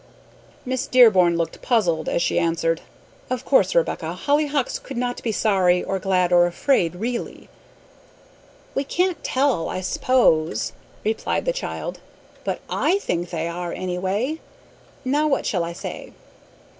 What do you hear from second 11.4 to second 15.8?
the child; "but I think they are, anyway. Now what shall I